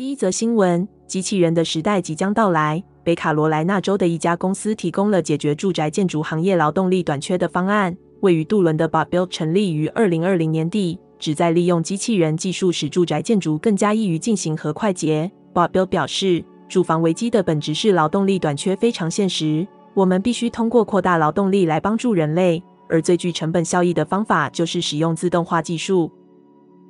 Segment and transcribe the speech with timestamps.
[0.00, 2.82] 第一则新闻：机器人的时代即将到来。
[3.04, 7.94] 北卡罗来纳州的一家公司提供了解决住宅建筑行业劳动力短缺的方案。
[8.20, 15.30] 位于杜伦的 BotBuilt 成立于二零二零年底，旨在利用机器人技术使住宅建筑更加易于进行和快捷。
[15.52, 26.10] BotBuilt 表示，住房危机的本质是劳动力短缺非常现实，我们必须通过扩大劳动力来帮助人类，而最具成本效益的方法就是使用自动化技术。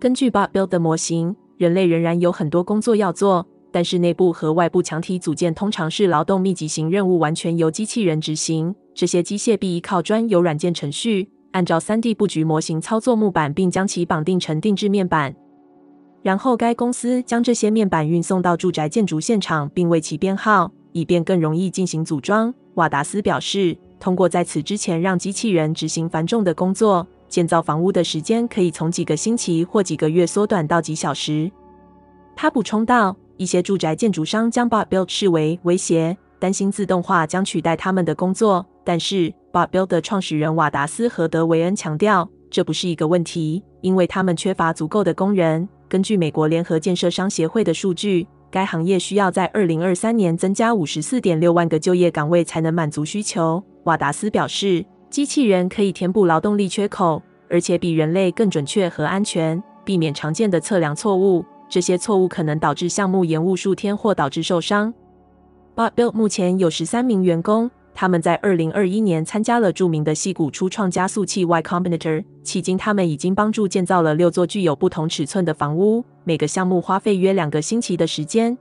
[0.00, 3.46] 根据 BotBuilt 的模型，人类仍然有很多工作要做。
[3.72, 8.74] 但是内部和外部墙体组件通常是劳动密集型任务，完全由机器人执行。
[8.94, 15.34] 这些机械臂依靠专有软件程序，按照 3D 布局模型操作木板，并将其绑定成定制面板。
[16.22, 22.54] 然后该公司将这些面板运送到住宅建筑现场，并为其编号，以便更容易进行组装。
[22.74, 31.50] 瓦达斯表示，通过在此之前让机器人执行繁重的工作，建造房屋的时间可以从几个星期或几个月缩短到几小时。
[32.34, 33.16] 他补充道。
[33.38, 38.64] 一些住宅建筑商将 Bot Build 视为威胁，担心自动化将取代他们的工作。
[38.82, 45.68] 但是 Bot Build 的创始人瓦达斯和德维恩强调，这不是一个问题，因为他们缺乏足够的工人。
[45.86, 53.62] 根据美国联合建设商协会的数据，该行业需要在二零二三年增加五十四点六万个就业岗位才能满足需求。
[53.84, 54.82] 瓦达斯表示，
[55.16, 61.42] 机器人可以填补劳动力缺口，而且比人类更准确和安全，避免常见的测量错误。
[61.70, 64.92] 这些错误可能导致项目延误数天或导致受伤。
[65.74, 78.58] BotBuilt 目前有十三名员工，他们在二零二一年参加了著名的矽谷初创加速器 Y Combinator，迄今他们已经帮助建造了六座具有不同尺寸的房屋，每个项目花费约两个星期的时间。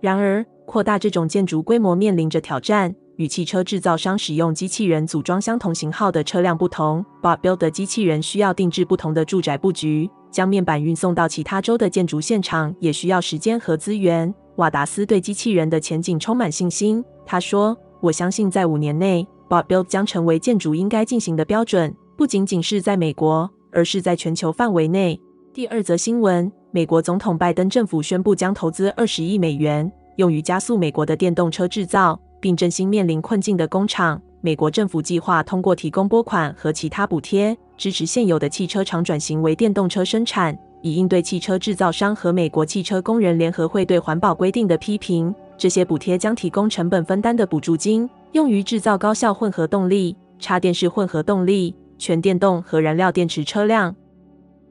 [0.00, 2.94] 然而，扩大这种建筑规模面临着挑战。
[3.16, 10.10] 与汽车制造商使用机器人组装相同型号的车辆不同，BotBuilt 的机器人需要定制不同的住宅布局。
[10.30, 14.34] 将面板运送到其他州的建筑现场也需要时间和资源。
[14.56, 17.04] 瓦达斯对机器人的前景充满信心。
[17.24, 25.20] 他说：“我相信在五年内，BotBuilt 将成为建筑应该进行的标准，不仅仅是在美国，而是在全球范围内。”
[25.54, 34.20] 第二则新闻：美国总统拜登政府宣布将投资二十亿美元，用于加速美国的电动车制造，并振兴面临困境的工厂。
[34.42, 45.34] 美国政府计划通过提供拨款和其他补贴，支持现有的汽车厂转型为电动车生产，以应对汽车制造商和美国汽车工人联合会对环保规定的批评。
[45.56, 53.96] 这些补贴将提供成本分担的补助金，用于制造高效混合动力、插电式混合动力、全电动和燃料电池车辆。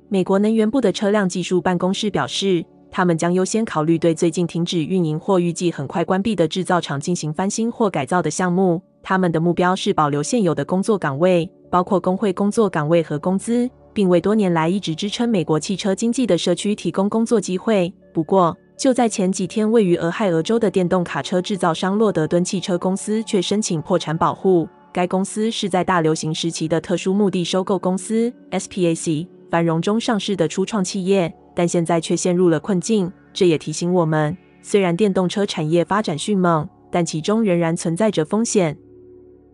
[0.09, 2.63] 美国能源部的车辆技术办公室表示，
[2.95, 8.79] 他们将优先考虑对最近停止运营或预计很快关闭的制造厂进行翻新或改造的项目。
[9.01, 17.91] 他们的目标是保留现有的工作岗位，包括工会工作岗位和工资，并为多年来一直支撑美国汽车经济的社区提供工作机会。
[18.13, 24.69] 不过，就在前几天，位于俄亥俄州的电动卡车制造商洛德敦汽车公司却申请破产保护。
[24.93, 33.11] 该公司是在大流行时期的特殊目的收购公司 （SPAC） 繁荣中上市的初创企业，但现在却陷入了困境。
[33.33, 38.77] 这也提醒我们，虽然电动车产业发展迅猛，但其中仍然存在着风险。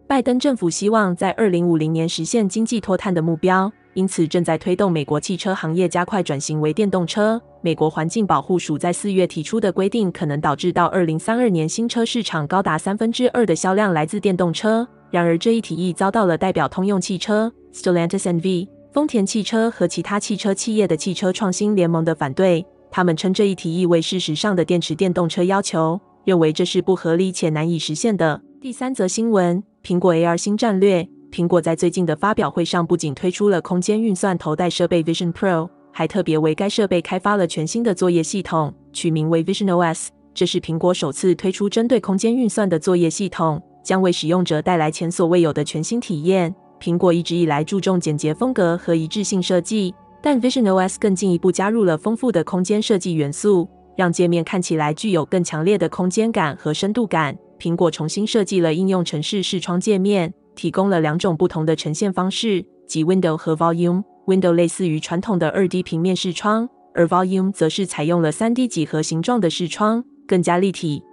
[0.07, 7.39] 拜登政府希望在二零五零年实现经济脱碳的目标，因此正在推动美国汽车行业加快转型为电动车。
[7.61, 14.87] 美国环境保护署在四月提出的规定，可能导致到二零三二年新车市场高达三分之二的销量来自电动车。
[15.11, 22.65] 然而，这一提议遭到了代表通用汽车 （Stellantis NV）、丰田汽车和其他汽车企业的汽车创新联盟的反对。
[22.89, 28.41] 他们称这一提议为事实上的电池电动车要求，认为这是不合理且难以实现的。
[28.59, 29.63] 第三则新闻。
[29.83, 31.07] 苹果 AR 新战略。
[31.31, 40.07] 苹果在最近的发表会上不仅推出了空间运算头戴设备 Vision Pro，还特别为该设备开发了全新的作业系统，取名为 Vision OS。
[40.33, 46.55] 这是苹果首次推出针对空间运算的作业系统，将为使用者带来前所未有的全新体验。
[46.79, 53.67] 苹果一直以来注重简洁风格和一致性设计，但 Vision OS 更进一步加入了丰富的空间设计元素，
[53.97, 57.37] 让界面看起来具有更强烈的空间感和深度感。
[57.59, 64.03] 苹果重新设计了应用程式视窗界面，提供了两种不同的呈现方式，即 Window 和 Volume。
[64.25, 71.03] Window 类似于传统的二 D 平面视窗，而 Volume 则是采用了三 D 几何形状的视窗，更加立体。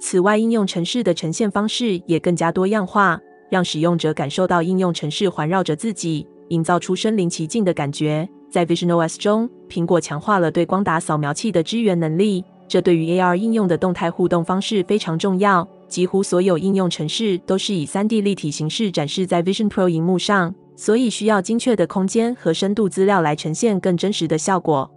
[0.00, 8.28] 此外，应用程式的呈现方式也更加多样化，让使用者感受到应用程式环绕着自己，营造出身临其境的感觉。
[8.48, 15.68] 在 visionOS 中，苹果强化了对光达扫描器的支援能力，这对于 AR 应用的动态互动方式非常重要。
[15.88, 24.88] 几乎所有应用程式都是以 3D 立体形式展示在 Vision Pro 萤幕上，所以需要精确的空间和深度资料来呈现更真实的效果。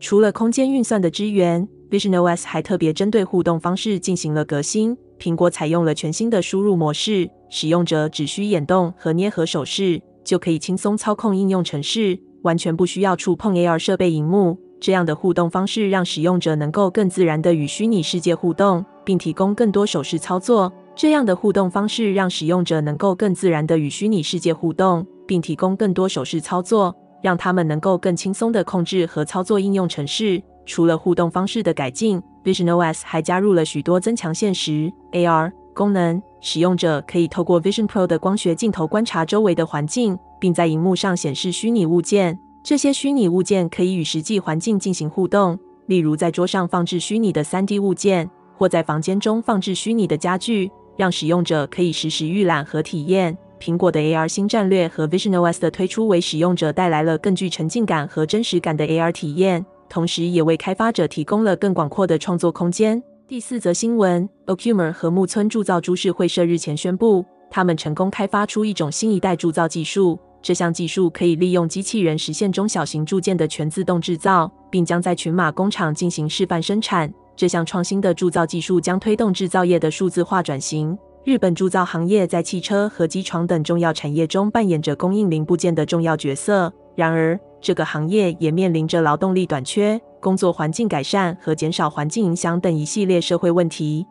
[0.00, 4.96] 除了空间运算的支援，visionOS 还特别针对互动方式进行了革新。
[5.18, 14.58] 苹果采用了全新的输入模式，使用者只需眼动和捏合手势，就可以轻松操控应用程式，完全不需要触碰 AR 设备荧幕。
[14.80, 18.84] 这样的互动方式让使用者能够更自然地与虚拟世界互动。
[19.06, 20.70] 并提供更多手势操作。
[20.96, 30.42] 这样的互动方式让使用者能够更自然地与虚拟世界互动，并提供更多手势操作，让他们能够更轻松地控制和操作应用程式。
[30.64, 36.20] 除了互动方式的改进，visionOS 还加入了许多增强现实 （AR） 功能。
[36.40, 42.38] 使用者可以透过 Vision Pro 的光学镜头观察周围的环境，并在荧幕上显示虚拟物件。
[42.64, 48.28] 这些虚拟物件可以与实际环境进行互动，例如在桌上放置虚拟的 3D 物件。
[48.58, 53.36] 或在房间中放置虚拟的家具，让使用者可以实时预览和体验。
[53.60, 63.02] 苹果的 AR 新战略和 visionOS 的推出，为使用者带来了更具沉浸感和真实感的 AR 体验，同时也为开发者提供了更广阔的创作空间。
[63.28, 70.16] 第四则新闻：Ocumer 和木村铸造株式会社日前宣布，他们成功开发出一种新一代铸造技术。
[70.40, 77.12] 这项技术可以利用机器人实现中小型铸件的全自动制造，并将在群马工厂进行示范生产。
[77.34, 80.96] 这项创新的铸造技术将推动制造业的数字化转型。
[81.24, 86.72] 日本铸造行业在汽车和机床等重要产业中扮演着供应零部件的重要角色。
[86.94, 94.06] 然而，这个行业也面临着劳动力短缺、工作环境改善和减少环境影响等一系列社会问题。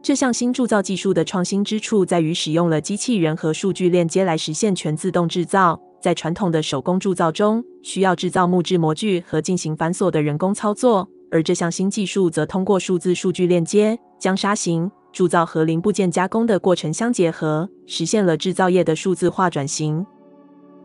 [0.00, 5.80] 这项新铸造技术的创新之处在于使用了机器人和数据链接来实现全自动制造。
[6.00, 11.08] 在传统的手工铸造中，需要制造木质模具和进行繁琐的人工操作。
[11.32, 20.06] 而这项新技术则通过数字数据链接，将砂型铸造和零部件加工的过程相结合，实现了制造业的数字化转型。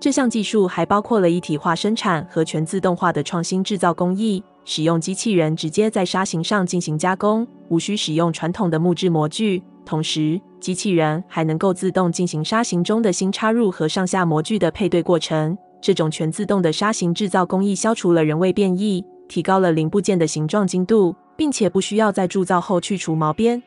[0.03, 9.63] 这项技术还包括了一体化生产和全自动化的创新制造工艺，使用机器人直接在砂型上进行加工，无需使用传统的木质模具。
[9.85, 15.57] 同时，机器人还能够自动进行砂型中的新插入和上下模具的配对过程。
[15.81, 19.05] 这种全自动的砂型制造工艺消除了人为变异。
[19.29, 23.63] 提高了零部件的形状精度，并且不需要在铸造后去除毛边。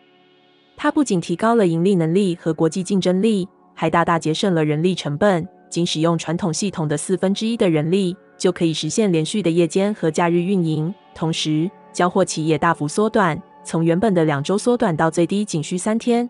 [0.77, 5.49] 它不仅提高了盈利能力和国际竞争力，还大大节省了人力成本。
[5.69, 10.95] 仅使用传统系统的四分之一的人力，就可以实现连续的夜间和假日运营。
[11.15, 16.29] 同时，交货期也大幅缩短，从原本的两周缩短到最低仅需三天。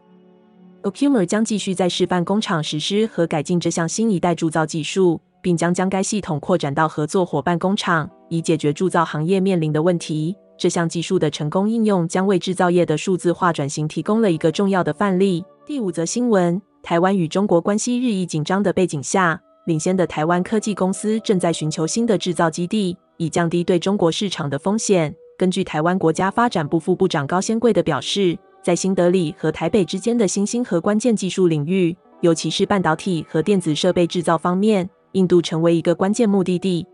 [0.82, 5.20] Ocumer 将继续在示范工厂实施和改进这项新一代铸造技术。
[5.46, 10.34] 并将将该系统扩展到合作伙伴工厂，以解决铸造行业面临的问题。
[10.58, 15.44] 这项技术的成功应用将为制造业的数字化转型提供了一个重要的范例。
[15.64, 25.12] 第五则新闻：台湾与中国关系日益紧张的背景下，领先的台湾科技公司正在寻求新的制造基地，以降低对中国市场的风险。
[25.36, 34.88] 根据台湾国家发展部副部长高先贵的表示，在新德里和台北之间的新兴和关键技术领域，尤其是半导体和电子设备制造方面。
[35.10, 36.86] 印度成为一个关键目的地。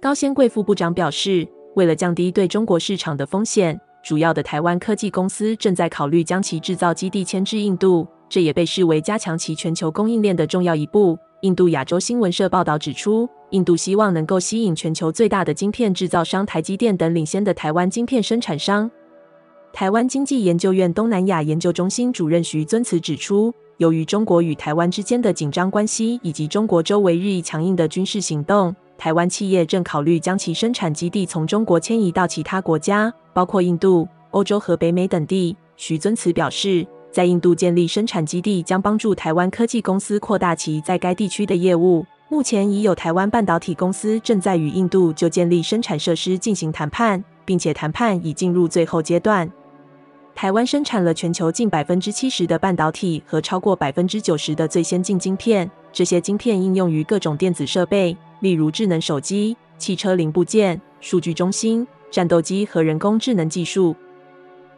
[0.00, 8.04] 高先贵副部长表示，为了降低对中国市场的风险，主要的台湾科技公司正在考虑将其制造基地迁至印度，
[8.34, 11.16] 这也被视为加强其全球供应链的重要一步。
[11.42, 18.90] 印度亚洲新闻社报道指出，印度希望能够吸引全球最大的晶片制造商台积电等领先的台湾晶片生产商。
[19.72, 35.56] 台湾经济研究院东南亚研究中心主任徐尊慈指出，由于中国与台湾之间的紧张关系，以及中国周围日益强硬的军事行动，台湾企业正考虑将其生产基地从中国迁移到其他国家，包括印度、欧洲和北美等地。
[35.76, 42.04] 徐尊慈表示，在印度建立生产基地将帮助台湾科技公司扩大其在该地区的业务。
[42.28, 49.48] 目前已有台湾半导体公司正在与印度就建立生产设施进行谈判，并且谈判已进入最后阶段。
[50.34, 55.70] 台湾生产了全球近百分之七十的半导体和超过百分之九十的最先进晶片。
[55.92, 63.94] 这些晶片应用于各种电子设备，例如智能手机、汽车零部件、数据中心、战斗机和人工智能技术。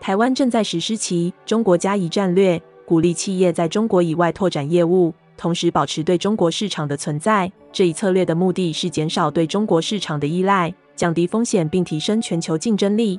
[0.00, 7.50] 台湾正在实施其“中国加一”战略，鼓励企业在中国以外拓展业务，同时保持对中国市场的存在。
[7.72, 13.18] 这一策略的目的是减少对中国市场的依赖，降低风险，并提升全球竞争力。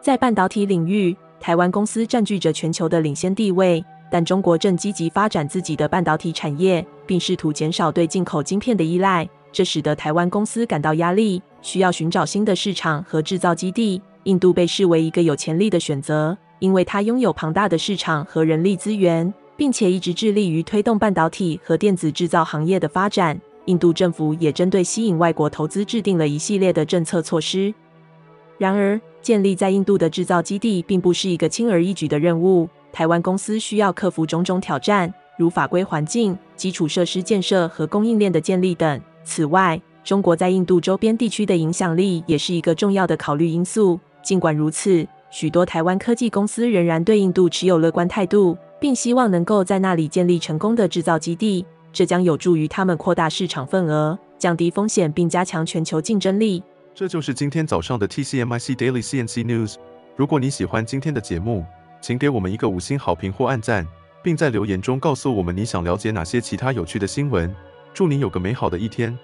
[0.00, 14.02] 在半导体领域，台湾公司占据着全球的领先地位，但中国正积极发展自己的半导体产业，并试图减少对进口晶片的依赖，这使得台湾公司感到压力，需要寻找新的市场和制造基地。
[14.24, 23.40] 印度被视为一个有潜力的选择，因为它拥有庞大的市场和人力资源，并且一直致力于推动半导体和电子制造行业的发展。
[23.66, 27.72] 印度政府也针对吸引外国投资制定了一系列的政策措施。
[28.58, 32.68] 然而，建立在印度的制造基地并不是一个轻而易举的任务。
[32.92, 39.00] 台湾公司需要克服种种挑战，如法规环境、基础设施建设和供应链的建立等。
[39.24, 43.98] 此外，中国在印度周边地区的影响力也是一个重要的考虑因素。
[44.22, 51.64] 尽管如此，许多台湾科技公司仍然对印度持有乐观态度，并希望能够在那里建立成功的制造基地。
[51.92, 56.62] 这将有助于他们扩大市场份额、降低风险，并加强全球竞争力。
[56.94, 59.74] 这就是今天早上的 TCMIC Daily CNC News。
[60.16, 61.64] 如果你喜欢今天的节目，
[62.00, 63.86] 请给我们一个五星好评或按赞，
[64.22, 67.54] 并在留言中告诉我们你想了解哪些其他有趣的新闻。
[67.92, 69.18] 祝你有个美好的一天。